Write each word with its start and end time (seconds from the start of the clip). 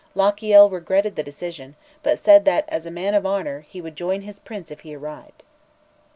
Lochiel 0.15 0.67
regretted 0.71 1.15
the 1.15 1.21
decision, 1.21 1.75
but 2.01 2.17
said 2.17 2.43
that, 2.45 2.65
as 2.69 2.87
a 2.87 2.89
man 2.89 3.13
of 3.13 3.23
honour, 3.23 3.67
he 3.69 3.79
would 3.79 3.95
join 3.95 4.21
his 4.21 4.39
Prince 4.39 4.71
if 4.71 4.79
he 4.79 4.95
arrived. 4.95 5.43